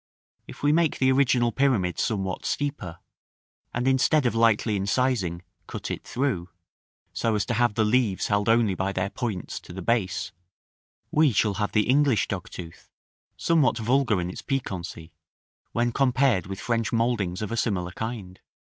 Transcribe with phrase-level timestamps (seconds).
[0.47, 2.97] If we make the original pyramid somewhat steeper,
[3.71, 6.49] and instead of lightly incising, cut it through,
[7.13, 10.31] so as to have the leaves held only by their points to the base,
[11.11, 12.89] we shall have the English dogtooth;
[13.37, 15.13] somewhat vulgar in its piquancy,
[15.71, 18.39] when compared with French mouldings of a similar kind.